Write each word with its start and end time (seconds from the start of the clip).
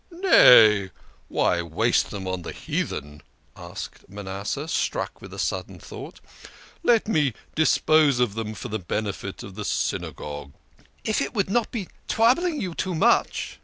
"Nay, 0.09 0.89
why 1.27 1.61
waste 1.61 2.09
them 2.09 2.27
on 2.27 2.41
the 2.41 2.53
heathen?" 2.53 3.21
asked 3.55 4.09
Manas 4.09 4.49
seh, 4.49 4.65
struck 4.65 5.21
with 5.21 5.31
a 5.31 5.37
sudden 5.37 5.77
thought." 5.79 6.21
Let 6.83 7.07
me 7.07 7.35
dispose 7.53 8.19
of 8.19 8.33
them 8.33 8.55
for 8.55 8.69
the 8.69 8.79
benefit 8.79 9.43
of 9.43 9.53
the 9.53 9.63
Synagogue."" 9.63 10.53
If 11.03 11.21
it 11.21 11.35
would 11.35 11.51
not 11.51 11.69
be 11.69 11.87
troubling 12.17 12.59
you 12.59 12.73
too 12.73 12.95
much 12.95 13.59